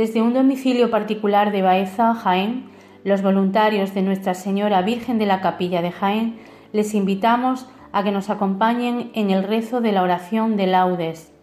Desde 0.00 0.22
un 0.22 0.32
domicilio 0.32 0.90
particular 0.90 1.52
de 1.52 1.60
Baeza, 1.60 2.14
Jaén, 2.14 2.70
los 3.04 3.20
voluntarios 3.20 3.92
de 3.92 4.00
Nuestra 4.00 4.32
Señora 4.32 4.80
Virgen 4.80 5.18
de 5.18 5.26
la 5.26 5.42
Capilla 5.42 5.82
de 5.82 5.92
Jaén 5.92 6.38
les 6.72 6.94
invitamos 6.94 7.68
a 7.92 8.02
que 8.02 8.10
nos 8.10 8.30
acompañen 8.30 9.10
en 9.12 9.30
el 9.30 9.44
rezo 9.44 9.82
de 9.82 9.92
la 9.92 10.02
oración 10.02 10.56
de 10.56 10.68
laudes. 10.68 11.34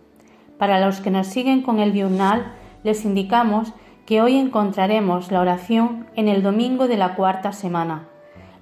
Para 0.58 0.84
los 0.84 1.02
que 1.02 1.12
nos 1.12 1.28
siguen 1.28 1.62
con 1.62 1.78
el 1.78 1.94
diurnal, 1.94 2.52
les 2.84 3.06
indicamos 3.06 3.74
que 4.08 4.24
hoy 4.24 4.36
encontraremos 4.38 5.32
la 5.32 5.42
oración 5.42 6.08
en 6.16 6.28
el 6.28 6.42
domingo 6.42 6.88
de 6.88 6.98
la 6.98 7.14
cuarta 7.14 7.52
semana. 7.52 8.08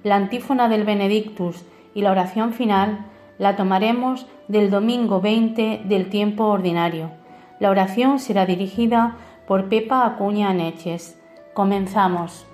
La 0.02 0.16
antífona 0.16 0.68
del 0.68 0.84
Benedictus 0.84 1.64
y 1.94 2.02
la 2.02 2.10
oración 2.10 2.52
final 2.52 3.06
la 3.38 3.56
tomaremos 3.56 4.26
del 4.46 4.68
domingo 4.68 5.22
20 5.22 5.84
del 5.86 6.10
tiempo 6.10 6.44
ordinario 6.44 7.12
la 7.58 7.70
oración 7.70 8.18
será 8.18 8.44
dirigida 8.44 9.16
por 9.46 9.68
Pepa 9.68 10.06
Acuña 10.06 10.50
Aneches. 10.50 11.18
Comenzamos. 11.54 12.46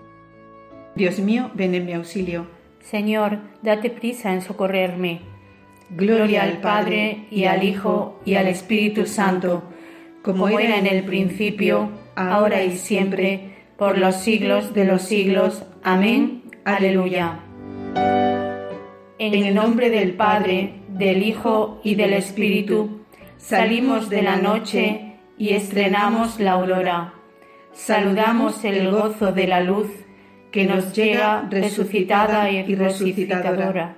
Dios 0.95 1.19
mío, 1.19 1.51
ven 1.55 1.75
en 1.75 1.87
mi 1.87 1.93
auxilio. 1.95 2.47
Señor, 2.81 3.39
date 3.63 3.91
prisa 3.91 4.33
en 4.33 4.43
socorrerme. 4.43 5.21
Gloria 5.91 6.43
al 6.43 6.59
Padre 6.59 7.27
y 7.31 7.45
al 7.45 7.63
Hijo 7.65 8.21
y 8.25 8.35
al 8.35 8.47
Espíritu 8.47 9.07
Santo, 9.07 9.63
como 10.23 10.49
era 10.49 10.79
en 10.79 10.87
el 10.87 11.05
principio, 11.05 11.91
ahora 12.15 12.63
y 12.63 12.77
siempre, 12.77 13.57
por 13.77 13.99
los 13.99 14.17
siglos 14.17 14.75
de 14.75 14.85
los 14.85 15.03
siglos. 15.03 15.65
Amén. 15.83 16.45
Aleluya. 16.65 17.41
En 19.19 19.35
el 19.35 19.55
nombre 19.55 19.91
del 19.91 20.15
Padre, 20.15 20.81
del 20.89 21.23
Hijo 21.23 21.81
y 21.83 21.95
del 21.95 22.13
Espíritu, 22.13 23.03
Salimos 23.43 24.09
de 24.09 24.23
la 24.23 24.37
noche 24.37 25.12
y 25.39 25.55
estrenamos 25.55 26.39
la 26.41 26.53
aurora. 26.53 27.15
Saludamos 27.73 28.65
el 28.65 28.91
gozo 28.91 29.33
de 29.33 29.47
la 29.47 29.61
luz 29.61 29.89
que 30.51 30.67
nos 30.67 30.93
llega 30.93 31.47
resucitada 31.51 32.51
y 32.51 32.75
resucitadora. 32.75 33.97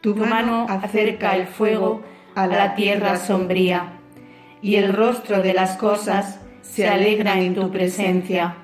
Tu 0.00 0.14
mano 0.14 0.66
acerca 0.68 1.36
el 1.36 1.46
fuego 1.46 2.02
a 2.34 2.46
la 2.46 2.74
tierra 2.74 3.16
sombría, 3.16 4.00
y 4.60 4.76
el 4.76 4.92
rostro 4.92 5.42
de 5.42 5.54
las 5.54 5.76
cosas 5.76 6.40
se 6.60 6.86
alegra 6.88 7.40
en 7.40 7.54
tu 7.54 7.70
presencia. 7.70 8.56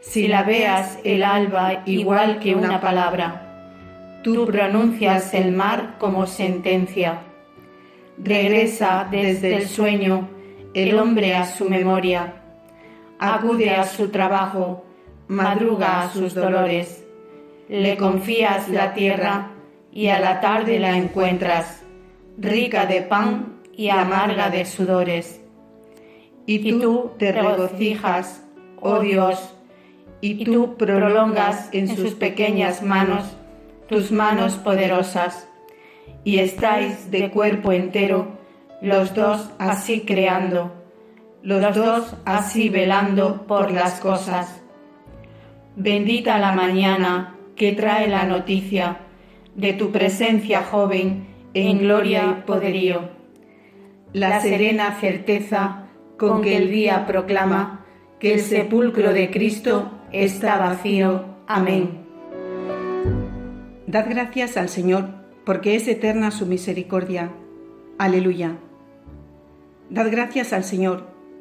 Si 0.00 0.28
la 0.28 0.42
veas 0.42 0.98
el 1.04 1.22
alba 1.22 1.82
igual 1.86 2.38
que 2.38 2.54
una 2.54 2.80
palabra, 2.80 4.20
tú 4.22 4.46
pronuncias 4.46 5.34
el 5.34 5.52
mar 5.52 5.96
como 5.98 6.26
sentencia 6.26 7.22
regresa 8.22 9.06
desde 9.10 9.56
el 9.56 9.68
sueño 9.68 10.28
el 10.82 10.96
hombre 10.96 11.34
a 11.34 11.44
su 11.44 11.68
memoria, 11.68 12.34
acude 13.18 13.70
a 13.70 13.84
su 13.84 14.10
trabajo, 14.10 14.84
madruga 15.26 16.02
a 16.02 16.10
sus 16.12 16.34
dolores, 16.34 17.04
le 17.68 17.96
confías 17.96 18.68
la 18.68 18.94
tierra 18.94 19.50
y 19.92 20.06
a 20.06 20.20
la 20.20 20.40
tarde 20.40 20.78
la 20.78 20.96
encuentras, 20.96 21.82
rica 22.38 22.86
de 22.86 23.02
pan 23.02 23.58
y 23.76 23.88
amarga 23.88 24.50
de 24.50 24.64
sudores. 24.64 25.40
Y 26.46 26.78
tú 26.78 27.10
te 27.18 27.32
regocijas, 27.32 28.44
oh 28.80 29.00
Dios, 29.00 29.52
y 30.20 30.44
tú 30.44 30.76
prolongas 30.76 31.70
en 31.72 31.88
sus 31.88 32.14
pequeñas 32.14 32.82
manos 32.84 33.24
tus 33.88 34.12
manos 34.12 34.54
poderosas. 34.54 35.48
Y 36.22 36.38
estáis 36.38 37.10
de 37.10 37.30
cuerpo 37.30 37.72
entero, 37.72 38.28
los 38.80 39.14
dos 39.14 39.50
así 39.58 40.02
creando, 40.02 40.77
los 41.42 41.74
dos 41.74 42.16
así 42.24 42.68
velando 42.68 43.46
por 43.46 43.70
las 43.70 44.00
cosas. 44.00 44.62
Bendita 45.76 46.38
la 46.38 46.52
mañana 46.52 47.36
que 47.56 47.72
trae 47.72 48.08
la 48.08 48.24
noticia 48.24 48.98
de 49.54 49.72
tu 49.72 49.90
presencia 49.90 50.62
joven 50.62 51.28
en 51.54 51.78
gloria 51.78 52.24
y 52.38 52.42
poderío. 52.46 53.10
La 54.12 54.40
serena 54.40 54.98
certeza 55.00 55.88
con 56.16 56.42
que 56.42 56.56
el 56.56 56.70
día 56.70 57.06
proclama 57.06 57.84
que 58.18 58.34
el 58.34 58.40
sepulcro 58.40 59.12
de 59.12 59.30
Cristo 59.30 59.90
está 60.12 60.58
vacío. 60.58 61.24
Amén. 61.46 62.04
Dad 63.86 64.06
gracias 64.08 64.56
al 64.56 64.68
Señor 64.68 65.06
porque 65.44 65.76
es 65.76 65.88
eterna 65.88 66.30
su 66.30 66.46
misericordia. 66.46 67.30
Aleluya. 67.98 68.58
Dad 69.90 70.08
gracias 70.10 70.52
al 70.52 70.64
Señor, 70.64 71.06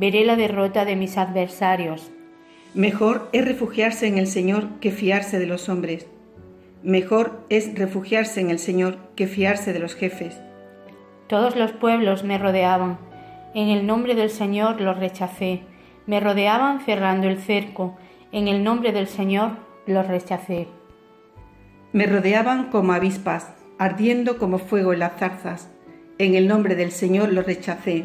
Veré 0.00 0.24
la 0.24 0.36
derrota 0.36 0.84
de 0.84 0.94
mis 0.94 1.18
adversarios. 1.18 2.12
Mejor 2.72 3.28
es 3.32 3.44
refugiarse 3.44 4.06
en 4.06 4.16
el 4.16 4.28
Señor 4.28 4.68
que 4.80 4.92
fiarse 4.92 5.40
de 5.40 5.46
los 5.46 5.68
hombres. 5.68 6.06
Mejor 6.84 7.40
es 7.48 7.76
refugiarse 7.76 8.40
en 8.40 8.50
el 8.50 8.60
Señor 8.60 8.96
que 9.16 9.26
fiarse 9.26 9.72
de 9.72 9.80
los 9.80 9.96
jefes. 9.96 10.40
Todos 11.26 11.56
los 11.56 11.72
pueblos 11.72 12.22
me 12.22 12.38
rodeaban. 12.38 12.96
En 13.56 13.70
el 13.70 13.88
nombre 13.88 14.14
del 14.14 14.30
Señor 14.30 14.80
los 14.80 14.96
rechacé. 14.96 15.62
Me 16.06 16.20
rodeaban 16.20 16.80
cerrando 16.82 17.26
el 17.26 17.38
cerco. 17.38 17.98
En 18.30 18.46
el 18.46 18.62
nombre 18.62 18.92
del 18.92 19.08
Señor 19.08 19.56
los 19.84 20.06
rechacé. 20.06 20.68
Me 21.92 22.06
rodeaban 22.06 22.70
como 22.70 22.92
avispas, 22.92 23.48
ardiendo 23.80 24.38
como 24.38 24.58
fuego 24.58 24.92
en 24.92 25.00
las 25.00 25.18
zarzas. 25.18 25.70
En 26.18 26.36
el 26.36 26.46
nombre 26.46 26.76
del 26.76 26.92
Señor 26.92 27.32
los 27.32 27.44
rechacé. 27.44 28.04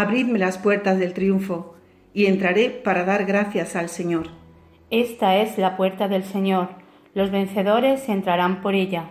Abridme 0.00 0.38
las 0.38 0.56
puertas 0.56 0.98
del 0.98 1.12
triunfo, 1.12 1.74
y 2.14 2.26
entraré 2.26 2.70
para 2.70 3.04
dar 3.04 3.26
gracias 3.26 3.76
al 3.76 3.88
Señor. 3.88 4.28
Esta 4.90 5.36
es 5.36 5.58
la 5.58 5.76
puerta 5.76 6.08
del 6.08 6.24
Señor, 6.24 6.70
los 7.14 7.30
vencedores 7.30 8.08
entrarán 8.08 8.62
por 8.62 8.74
ella. 8.74 9.10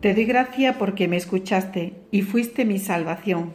Te 0.00 0.12
doy 0.12 0.24
gracia 0.26 0.78
porque 0.78 1.08
me 1.08 1.16
escuchaste 1.16 1.94
y 2.10 2.22
fuiste 2.22 2.64
mi 2.64 2.78
salvación. 2.78 3.54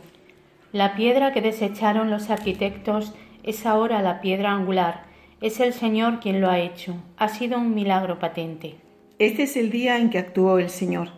La 0.71 0.95
piedra 0.95 1.31
que 1.31 1.41
desecharon 1.41 2.09
los 2.09 2.29
arquitectos 2.29 3.13
es 3.43 3.65
ahora 3.65 4.01
la 4.01 4.19
piedra 4.19 4.51
angular 4.51 5.05
es 5.41 5.59
el 5.59 5.73
Señor 5.73 6.21
quien 6.21 6.41
lo 6.41 6.49
ha 6.49 6.57
hecho. 6.57 6.95
Ha 7.17 7.29
sido 7.29 7.59
un 7.59 7.75
milagro 7.75 8.17
patente. 8.17 8.77
Este 9.19 9.43
es 9.43 9.55
el 9.57 9.69
día 9.69 9.97
en 9.99 10.09
que 10.09 10.17
actuó 10.17 10.57
el 10.57 10.71
Señor. 10.71 11.09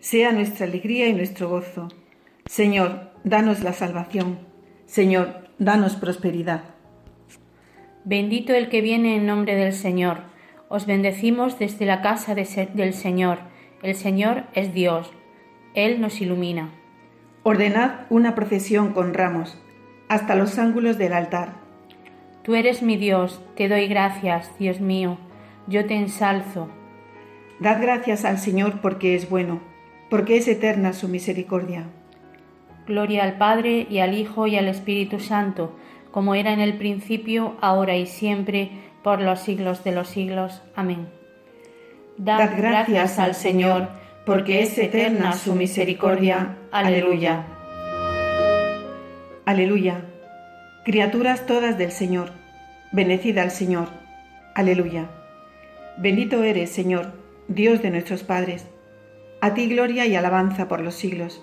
Sea 0.00 0.32
nuestra 0.32 0.64
alegría 0.66 1.08
y 1.08 1.12
nuestro 1.12 1.50
gozo. 1.50 1.88
Señor, 2.46 3.10
danos 3.24 3.62
la 3.62 3.74
salvación. 3.74 4.45
Señor, 4.86 5.48
danos 5.58 5.96
prosperidad. 5.96 6.62
Bendito 8.04 8.54
el 8.54 8.68
que 8.68 8.80
viene 8.80 9.16
en 9.16 9.26
nombre 9.26 9.56
del 9.56 9.72
Señor. 9.72 10.20
Os 10.68 10.86
bendecimos 10.86 11.58
desde 11.58 11.86
la 11.86 12.02
casa 12.02 12.34
del 12.34 12.94
Señor. 12.94 13.38
El 13.82 13.96
Señor 13.96 14.44
es 14.54 14.72
Dios. 14.72 15.10
Él 15.74 16.00
nos 16.00 16.20
ilumina. 16.20 16.70
Ordenad 17.42 18.06
una 18.10 18.34
procesión 18.34 18.92
con 18.92 19.12
ramos 19.12 19.58
hasta 20.08 20.36
los 20.36 20.58
ángulos 20.58 20.98
del 20.98 21.12
altar. 21.12 21.54
Tú 22.42 22.54
eres 22.54 22.80
mi 22.80 22.96
Dios, 22.96 23.42
te 23.56 23.68
doy 23.68 23.88
gracias, 23.88 24.56
Dios 24.58 24.80
mío, 24.80 25.18
yo 25.66 25.84
te 25.86 25.94
ensalzo. 25.94 26.68
Dad 27.58 27.82
gracias 27.82 28.24
al 28.24 28.38
Señor 28.38 28.80
porque 28.80 29.16
es 29.16 29.28
bueno, 29.28 29.60
porque 30.10 30.36
es 30.36 30.46
eterna 30.46 30.92
su 30.92 31.08
misericordia. 31.08 31.88
Gloria 32.86 33.24
al 33.24 33.38
Padre 33.38 33.86
y 33.90 33.98
al 33.98 34.14
Hijo 34.14 34.46
y 34.46 34.56
al 34.56 34.68
Espíritu 34.68 35.18
Santo, 35.20 35.76
como 36.10 36.34
era 36.34 36.52
en 36.52 36.60
el 36.60 36.78
principio, 36.78 37.56
ahora 37.60 37.96
y 37.96 38.06
siempre, 38.06 38.70
por 39.02 39.20
los 39.20 39.40
siglos 39.40 39.84
de 39.84 39.92
los 39.92 40.08
siglos. 40.08 40.62
Amén. 40.74 41.08
Dad, 42.16 42.50
gracias 42.56 43.18
al 43.18 43.34
Señor, 43.34 43.88
porque 44.24 44.62
es 44.62 44.78
eterna 44.78 45.32
su 45.32 45.54
misericordia. 45.54 46.56
Aleluya. 46.72 47.44
Aleluya. 49.44 50.00
Criaturas 50.84 51.46
todas 51.46 51.78
del 51.78 51.90
Señor, 51.90 52.30
bendecida 52.92 53.42
al 53.42 53.50
Señor. 53.50 53.88
Aleluya. 54.54 55.10
Bendito 55.98 56.42
eres, 56.42 56.70
Señor, 56.70 57.12
Dios 57.48 57.82
de 57.82 57.90
nuestros 57.90 58.22
padres. 58.22 58.66
A 59.40 59.54
ti 59.54 59.68
gloria 59.68 60.06
y 60.06 60.16
alabanza 60.16 60.68
por 60.68 60.80
los 60.80 60.94
siglos. 60.94 61.42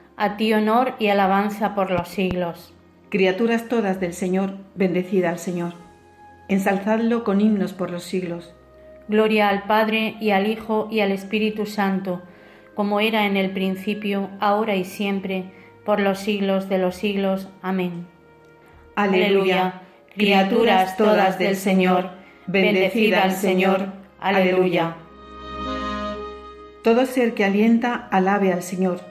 a 0.21 0.37
ti 0.37 0.53
honor 0.53 0.93
y 0.99 1.07
alabanza 1.07 1.73
por 1.73 1.89
los 1.89 2.07
siglos. 2.07 2.75
Criaturas 3.09 3.67
todas 3.67 3.99
del 3.99 4.13
Señor, 4.13 4.53
bendecida 4.75 5.31
al 5.31 5.39
Señor. 5.39 5.73
Ensalzadlo 6.47 7.23
con 7.23 7.41
himnos 7.41 7.73
por 7.73 7.89
los 7.89 8.03
siglos. 8.03 8.53
Gloria 9.07 9.49
al 9.49 9.63
Padre 9.63 10.17
y 10.21 10.29
al 10.29 10.45
Hijo 10.45 10.87
y 10.91 10.99
al 10.99 11.11
Espíritu 11.11 11.65
Santo, 11.65 12.21
como 12.75 12.99
era 12.99 13.25
en 13.25 13.35
el 13.35 13.49
principio, 13.49 14.29
ahora 14.39 14.75
y 14.75 14.85
siempre, 14.85 15.45
por 15.85 15.99
los 15.99 16.19
siglos 16.19 16.69
de 16.69 16.77
los 16.77 16.97
siglos. 16.97 17.49
Amén. 17.63 18.05
Aleluya. 18.95 19.81
Criaturas 20.13 20.97
todas 20.97 21.39
del 21.39 21.55
Señor, 21.55 22.11
bendecida 22.45 23.23
al 23.23 23.31
Señor. 23.31 23.87
Aleluya. 24.19 24.97
Todo 26.83 27.07
ser 27.07 27.33
que 27.33 27.43
alienta, 27.43 28.07
alabe 28.11 28.53
al 28.53 28.61
Señor. 28.61 29.10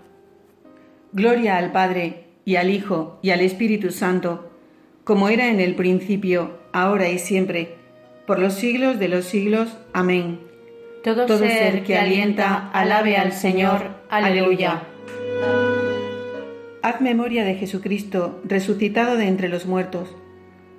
Gloria 1.13 1.57
al 1.57 1.71
Padre, 1.71 2.25
y 2.45 2.55
al 2.55 2.69
Hijo, 2.69 3.19
y 3.21 3.31
al 3.31 3.41
Espíritu 3.41 3.91
Santo, 3.91 4.51
como 5.03 5.29
era 5.29 5.49
en 5.49 5.59
el 5.59 5.75
principio, 5.75 6.59
ahora 6.71 7.09
y 7.09 7.19
siempre, 7.19 7.75
por 8.25 8.39
los 8.39 8.53
siglos 8.53 8.97
de 8.97 9.09
los 9.09 9.25
siglos. 9.25 9.77
Amén. 9.93 10.39
Todo, 11.03 11.27
ser 11.37 11.83
que 11.83 11.97
alienta 11.97 12.69
alabe 12.71 13.17
al 13.17 13.33
Señor. 13.33 13.89
Aleluya. 14.09 14.83
Haz 16.83 17.01
memoria 17.01 17.43
de 17.43 17.55
Jesucristo, 17.55 18.39
resucitado 18.45 19.17
de 19.17 19.27
entre 19.27 19.49
los 19.49 19.65
muertos, 19.65 20.15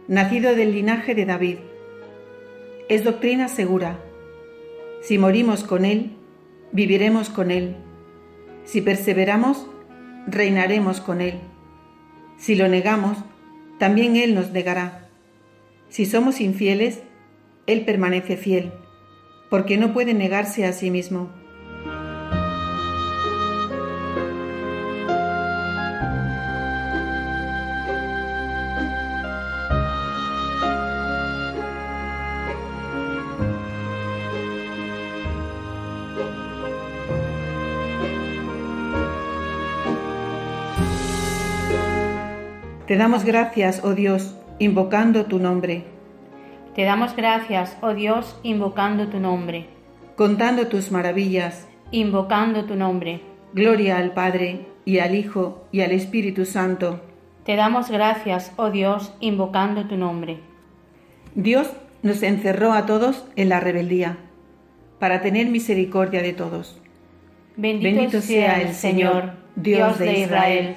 nacido 0.09 0.55
del 0.55 0.73
linaje 0.73 1.15
de 1.15 1.27
David. 1.27 1.59
Es 2.89 3.05
doctrina 3.05 3.49
segura. 3.49 3.99
Si 5.03 5.19
morimos 5.19 5.65
con 5.65 5.85
Él, 5.85 6.13
viviremos 6.71 7.29
con 7.29 7.51
Él. 7.51 7.77
Si 8.65 8.81
perseveramos, 8.81 9.67
reinaremos 10.27 11.01
con 11.01 11.21
Él. 11.21 11.41
Si 12.39 12.55
lo 12.55 12.69
negamos, 12.69 13.19
también 13.79 14.17
Él 14.17 14.35
nos 14.35 14.51
negará. 14.51 15.09
Si 15.89 16.07
somos 16.07 16.41
infieles, 16.41 17.03
Él 17.67 17.85
permanece 17.85 18.37
fiel, 18.37 18.73
porque 19.51 19.77
no 19.77 19.93
puede 19.93 20.15
negarse 20.15 20.65
a 20.65 20.73
sí 20.73 20.91
mismo. 20.91 21.31
Te 42.93 42.99
damos 42.99 43.25
gracias, 43.25 43.81
oh 43.85 43.95
Dios, 43.95 44.37
invocando 44.59 45.25
tu 45.25 45.39
nombre. 45.39 45.85
Te 46.75 46.85
damos 46.85 47.17
gracias, 47.17 47.75
oh 47.81 47.95
Dios, 47.95 48.39
invocando 48.43 49.09
tu 49.09 49.19
nombre. 49.19 49.65
Contando 50.15 50.67
tus 50.67 50.93
maravillas. 50.93 51.67
Invocando 51.91 52.67
tu 52.67 52.77
nombre. 52.77 53.23
Gloria 53.55 53.97
al 53.97 54.13
Padre, 54.13 54.67
y 54.85 54.99
al 54.99 55.15
Hijo, 55.15 55.65
y 55.73 55.81
al 55.81 55.93
Espíritu 55.93 56.45
Santo. 56.45 57.01
Te 57.47 57.57
damos 57.57 57.91
gracias, 57.91 58.53
oh 58.57 58.69
Dios, 58.69 59.15
invocando 59.21 59.87
tu 59.87 59.97
nombre. 59.97 60.41
Dios 61.35 61.71
nos 62.03 62.23
encerró 62.23 62.75
a 62.75 62.85
todos 62.85 63.25
en 63.37 63.49
la 63.49 63.59
rebeldía, 63.59 64.19
para 64.99 65.23
tener 65.23 65.47
misericordia 65.47 66.21
de 66.21 66.35
todos. 66.35 66.79
Bendito, 67.57 68.21
sea 68.21 68.61
el 68.61 68.75
Señor, 68.75 69.33
Dios 69.57 69.99
de 69.99 70.21
Israel 70.21 70.77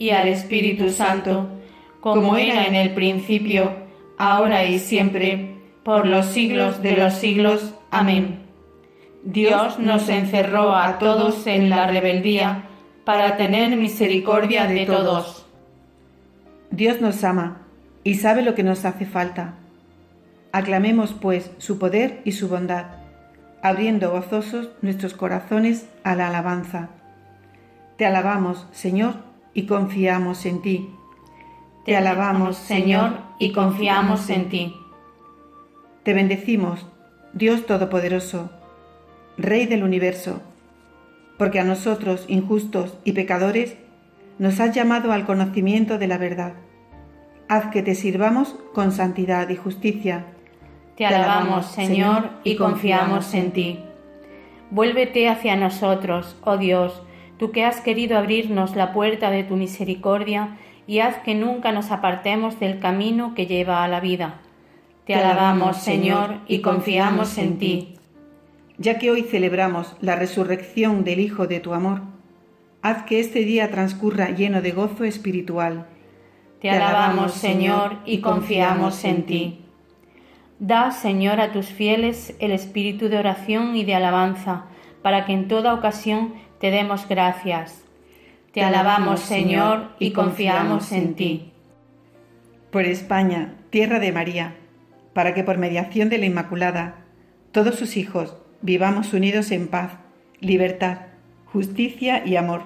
y 0.00 0.10
al 0.10 0.28
Espíritu 0.28 0.88
Santo, 0.88 1.46
como 2.00 2.38
era 2.38 2.66
en 2.66 2.74
el 2.74 2.94
principio, 2.94 3.70
ahora 4.16 4.64
y 4.64 4.78
siempre, 4.78 5.56
por 5.84 6.06
los 6.06 6.24
siglos 6.24 6.82
de 6.82 6.96
los 6.96 7.12
siglos. 7.14 7.74
Amén. 7.90 8.46
Dios 9.24 9.78
nos 9.78 10.08
encerró 10.08 10.74
a 10.74 10.98
todos 10.98 11.46
en 11.46 11.68
la 11.68 11.86
rebeldía 11.86 12.64
para 13.04 13.36
tener 13.36 13.76
misericordia 13.76 14.64
de 14.64 14.86
todos. 14.86 15.46
Dios 16.70 17.02
nos 17.02 17.22
ama 17.22 17.66
y 18.02 18.14
sabe 18.14 18.40
lo 18.40 18.54
que 18.54 18.62
nos 18.62 18.86
hace 18.86 19.04
falta. 19.04 19.56
Aclamemos, 20.50 21.12
pues, 21.12 21.50
su 21.58 21.78
poder 21.78 22.22
y 22.24 22.32
su 22.32 22.48
bondad, 22.48 22.86
abriendo 23.62 24.10
gozosos 24.10 24.70
nuestros 24.80 25.12
corazones 25.12 25.90
a 26.04 26.14
la 26.14 26.28
alabanza. 26.28 26.88
Te 27.98 28.06
alabamos, 28.06 28.66
Señor, 28.72 29.29
y 29.54 29.66
confiamos 29.66 30.46
en 30.46 30.62
ti. 30.62 30.90
Te 31.84 31.96
alabamos, 31.96 32.56
Señor, 32.56 33.18
y 33.38 33.52
confiamos 33.52 34.30
en 34.30 34.48
ti. 34.48 34.76
Te 36.02 36.14
bendecimos, 36.14 36.86
Dios 37.32 37.66
Todopoderoso 37.66 38.50
Rey 39.40 39.64
del 39.66 39.84
universo, 39.84 40.42
porque 41.38 41.60
a 41.60 41.64
nosotros, 41.64 42.26
injustos 42.28 42.98
y 43.04 43.12
pecadores, 43.12 43.76
nos 44.38 44.60
has 44.60 44.74
llamado 44.74 45.12
al 45.12 45.24
conocimiento 45.24 45.96
de 45.96 46.06
la 46.06 46.18
verdad. 46.18 46.54
Haz 47.48 47.68
que 47.68 47.82
te 47.82 47.94
sirvamos 47.94 48.56
con 48.74 48.92
santidad 48.92 49.48
y 49.48 49.56
justicia. 49.56 50.26
Te 50.96 51.06
alabamos, 51.06 51.66
Señor, 51.66 52.30
y 52.44 52.56
confiamos 52.56 53.32
en 53.32 53.52
ti. 53.52 53.80
Vuélvete 54.70 55.28
hacia 55.28 55.56
nosotros, 55.56 56.36
oh 56.44 56.58
Dios, 56.58 57.02
tú 57.40 57.50
que 57.50 57.64
has 57.64 57.80
querido 57.80 58.16
abrirnos 58.16 58.76
la 58.76 58.92
puerta 58.92 59.32
de 59.32 59.42
tu 59.42 59.56
misericordia, 59.56 60.58
y 60.86 61.00
haz 61.00 61.16
que 61.18 61.34
nunca 61.34 61.72
nos 61.72 61.90
apartemos 61.90 62.60
del 62.60 62.78
camino 62.78 63.34
que 63.34 63.46
lleva 63.46 63.82
a 63.82 63.88
la 63.88 63.98
vida. 63.98 64.40
Te 65.06 65.14
alabamos, 65.16 65.78
Señor, 65.78 66.36
y 66.46 66.60
confiamos 66.60 67.36
en 67.38 67.58
ti 67.58 67.96
ya 68.80 68.98
que 68.98 69.10
hoy 69.10 69.22
celebramos 69.22 69.94
la 70.00 70.16
resurrección 70.16 71.04
del 71.04 71.20
Hijo 71.20 71.46
de 71.46 71.60
tu 71.60 71.74
amor, 71.74 72.00
haz 72.80 73.02
que 73.04 73.20
este 73.20 73.40
día 73.40 73.70
transcurra 73.70 74.30
lleno 74.30 74.62
de 74.62 74.72
gozo 74.72 75.04
espiritual. 75.04 75.86
Te 76.62 76.70
alabamos, 76.70 77.32
Señor, 77.32 77.98
y 78.06 78.22
confiamos 78.22 79.04
en 79.04 79.26
ti. 79.26 79.60
Da, 80.58 80.92
Señor, 80.92 81.40
a 81.40 81.52
tus 81.52 81.66
fieles 81.66 82.34
el 82.38 82.52
espíritu 82.52 83.10
de 83.10 83.18
oración 83.18 83.76
y 83.76 83.84
de 83.84 83.94
alabanza, 83.94 84.64
para 85.02 85.26
que 85.26 85.34
en 85.34 85.46
toda 85.46 85.74
ocasión 85.74 86.32
te 86.60 86.70
demos 86.70 87.08
gracias. 87.08 87.82
Te 88.52 88.62
alabamos, 88.62 89.20
Señor, 89.20 89.88
y 89.98 90.10
confiamos 90.10 90.92
en 90.92 91.14
ti. 91.14 91.52
Por 92.70 92.84
España, 92.84 93.54
tierra 93.70 93.98
de 93.98 94.12
María, 94.12 94.56
para 95.14 95.32
que 95.32 95.42
por 95.42 95.56
mediación 95.56 96.10
de 96.10 96.18
la 96.18 96.26
Inmaculada, 96.26 96.96
todos 97.50 97.76
sus 97.76 97.96
hijos, 97.96 98.36
vivamos 98.60 99.14
unidos 99.14 99.50
en 99.52 99.68
paz, 99.68 99.92
libertad, 100.40 100.98
justicia 101.46 102.22
y 102.26 102.36
amor, 102.36 102.64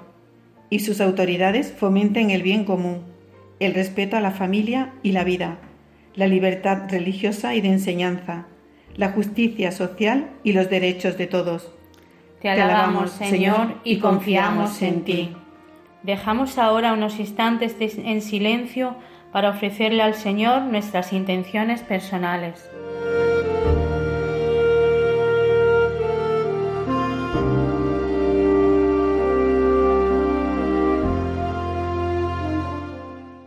y 0.71 0.81
sus 0.81 1.01
autoridades 1.01 1.73
fomenten 1.73 2.31
el 2.31 2.43
bien 2.43 2.65
común, 2.65 3.03
el 3.61 3.75
respeto 3.75 4.17
a 4.17 4.21
la 4.21 4.33
familia 4.33 4.93
y 5.05 5.13
la 5.13 5.23
vida, 5.23 5.59
la 6.17 6.27
libertad 6.27 6.91
religiosa 6.91 7.55
y 7.55 7.61
de 7.61 7.69
enseñanza, 7.69 8.47
la 8.97 9.11
justicia 9.11 9.71
social 9.71 10.31
y 10.43 10.53
los 10.53 10.69
derechos 10.69 11.17
de 11.17 11.29
todos. 11.29 11.74
Te 12.45 12.51
alabamos, 12.51 13.13
Señor, 13.13 13.81
y 13.85 14.01
confiamos 14.01 14.83
en 14.83 15.03
ti. 15.03 15.35
Dejamos 16.03 16.59
ahora 16.59 16.93
unos 16.93 17.19
instantes 17.19 17.75
en 17.81 18.21
silencio 18.21 18.97
para 19.33 19.49
ofrecerle 19.49 20.03
al 20.03 20.13
Señor 20.13 20.61
nuestras 20.61 21.15
intenciones 21.15 21.81
personales. 21.81 22.71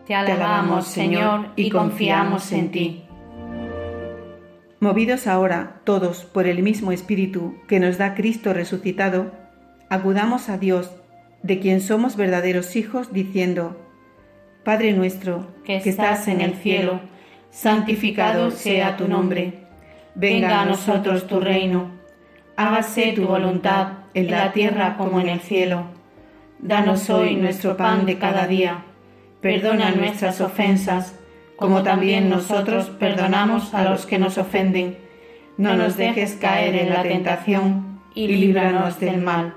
Te 0.08 0.16
alabamos, 0.16 0.88
Señor, 0.88 1.50
y 1.56 1.70
confiamos 1.70 2.52
en 2.52 2.72
ti. 2.72 3.07
Movidos 4.80 5.28
ahora 5.28 5.82
todos 5.84 6.24
por 6.24 6.46
el 6.46 6.62
mismo 6.62 6.92
Espíritu 6.92 7.56
que 7.68 7.80
nos 7.80 7.98
da 7.98 8.14
Cristo 8.14 8.54
resucitado, 8.54 9.32
acudamos 9.90 10.50
a 10.50 10.58
Dios, 10.58 10.92
de 11.44 11.60
quien 11.60 11.82
somos 11.82 12.16
verdaderos 12.16 12.76
hijos, 12.76 13.12
diciendo, 13.14 13.80
Padre 14.64 14.94
nuestro, 14.94 15.48
que 15.64 15.78
estás 15.78 16.28
en 16.28 16.42
el 16.42 16.56
cielo, 16.56 17.00
santificado 17.50 18.52
sea 18.52 18.98
tu 18.98 19.08
nombre. 19.08 19.66
Venga 20.16 20.62
a 20.62 20.66
nosotros 20.66 21.28
tu 21.28 21.40
reino. 21.40 21.92
Hágase 22.56 23.14
tu 23.14 23.26
voluntad 23.28 24.00
en 24.14 24.32
la 24.32 24.52
tierra 24.52 24.98
como 24.98 25.20
en 25.20 25.30
el 25.30 25.40
cielo. 25.40 25.86
Danos 26.60 27.10
hoy 27.10 27.36
nuestro 27.36 27.78
pan 27.78 28.06
de 28.06 28.18
cada 28.18 28.48
día 28.48 28.84
Perdona 29.42 29.92
nuestras 29.92 30.42
ofensas, 30.42 31.14
como 31.58 31.84
también 31.84 32.30
nosotros 32.30 32.90
perdonamos 32.92 33.74
a 33.74 33.84
los 33.84 34.06
que 34.06 34.20
nos 34.20 34.38
ofenden. 34.38 34.98
No 35.58 35.76
nos 35.76 35.98
dejes 35.98 36.36
caer 36.36 36.76
en 36.76 36.90
la 36.94 37.02
tentación 37.02 38.00
y 38.14 38.28
líbranos 38.28 39.00
del 39.00 39.20
mal. 39.20 39.56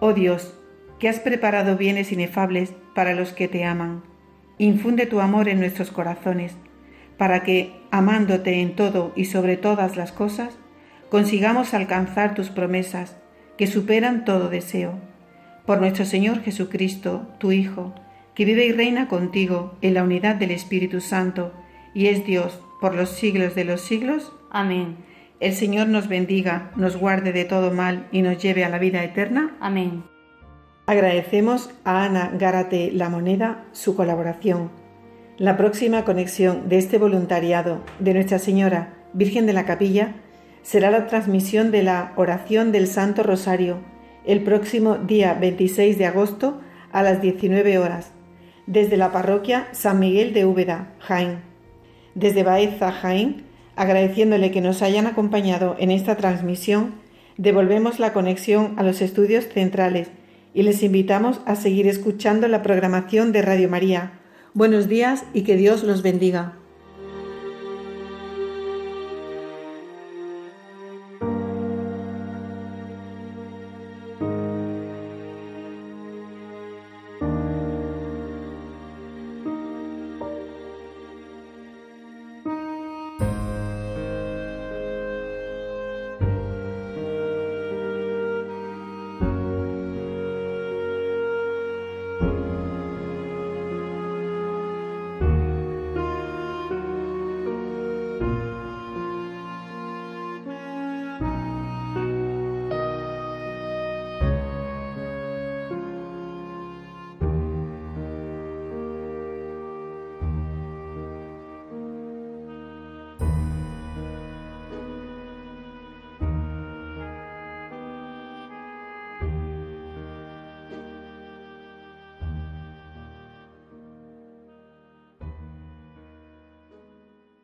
Oh 0.00 0.12
Dios, 0.12 0.54
que 0.98 1.08
has 1.08 1.20
preparado 1.20 1.76
bienes 1.76 2.10
inefables 2.12 2.74
para 2.94 3.14
los 3.14 3.32
que 3.32 3.46
te 3.46 3.64
aman, 3.64 4.02
infunde 4.58 5.06
tu 5.06 5.20
amor 5.20 5.48
en 5.48 5.60
nuestros 5.60 5.92
corazones, 5.92 6.56
para 7.16 7.44
que, 7.44 7.80
amándote 7.92 8.60
en 8.60 8.74
todo 8.74 9.12
y 9.14 9.26
sobre 9.26 9.56
todas 9.56 9.96
las 9.96 10.10
cosas, 10.10 10.58
consigamos 11.08 11.72
alcanzar 11.72 12.34
tus 12.34 12.50
promesas, 12.50 13.16
que 13.56 13.68
superan 13.68 14.24
todo 14.24 14.48
deseo. 14.48 14.94
Por 15.66 15.80
nuestro 15.80 16.04
Señor 16.04 16.42
Jesucristo, 16.42 17.28
tu 17.38 17.52
Hijo, 17.52 17.94
que 18.38 18.44
vive 18.44 18.66
y 18.66 18.72
reina 18.72 19.08
contigo 19.08 19.72
en 19.82 19.94
la 19.94 20.04
unidad 20.04 20.36
del 20.36 20.52
Espíritu 20.52 21.00
Santo, 21.00 21.52
y 21.92 22.06
es 22.06 22.24
Dios 22.24 22.60
por 22.80 22.94
los 22.94 23.10
siglos 23.10 23.56
de 23.56 23.64
los 23.64 23.80
siglos. 23.80 24.32
Amén. 24.52 24.94
El 25.40 25.54
Señor 25.54 25.88
nos 25.88 26.06
bendiga, 26.06 26.70
nos 26.76 26.96
guarde 26.96 27.32
de 27.32 27.44
todo 27.44 27.72
mal 27.72 28.06
y 28.12 28.22
nos 28.22 28.40
lleve 28.40 28.64
a 28.64 28.68
la 28.68 28.78
vida 28.78 29.02
eterna. 29.02 29.56
Amén. 29.58 30.04
Agradecemos 30.86 31.70
a 31.82 32.04
Ana 32.04 32.30
Gárate 32.38 32.92
La 32.92 33.08
Moneda 33.08 33.64
su 33.72 33.96
colaboración. 33.96 34.70
La 35.36 35.56
próxima 35.56 36.04
conexión 36.04 36.68
de 36.68 36.78
este 36.78 36.96
voluntariado 36.96 37.82
de 37.98 38.14
Nuestra 38.14 38.38
Señora 38.38 38.94
Virgen 39.14 39.46
de 39.46 39.52
la 39.52 39.64
Capilla 39.64 40.14
será 40.62 40.92
la 40.92 41.08
transmisión 41.08 41.72
de 41.72 41.82
la 41.82 42.12
oración 42.14 42.70
del 42.70 42.86
Santo 42.86 43.24
Rosario 43.24 43.78
el 44.24 44.44
próximo 44.44 44.94
día 44.94 45.34
26 45.34 45.98
de 45.98 46.06
agosto 46.06 46.60
a 46.92 47.02
las 47.02 47.20
19 47.20 47.78
horas 47.78 48.12
desde 48.68 48.98
la 48.98 49.10
parroquia 49.12 49.66
San 49.72 49.98
Miguel 49.98 50.34
de 50.34 50.44
Úbeda, 50.44 50.92
Jaén. 51.00 51.40
Desde 52.14 52.42
Baeza, 52.42 52.92
Jaén, 52.92 53.44
agradeciéndole 53.76 54.50
que 54.50 54.60
nos 54.60 54.82
hayan 54.82 55.06
acompañado 55.06 55.74
en 55.78 55.90
esta 55.90 56.16
transmisión, 56.16 56.94
devolvemos 57.38 57.98
la 57.98 58.12
conexión 58.12 58.74
a 58.76 58.82
los 58.82 59.00
estudios 59.00 59.48
centrales 59.48 60.10
y 60.52 60.64
les 60.64 60.82
invitamos 60.82 61.40
a 61.46 61.56
seguir 61.56 61.86
escuchando 61.86 62.46
la 62.46 62.62
programación 62.62 63.32
de 63.32 63.40
Radio 63.40 63.70
María. 63.70 64.12
Buenos 64.52 64.86
días 64.86 65.24
y 65.32 65.42
que 65.42 65.56
Dios 65.56 65.82
los 65.82 66.02
bendiga. 66.02 66.58